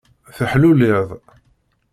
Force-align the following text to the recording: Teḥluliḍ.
Teḥluliḍ. 0.37 1.09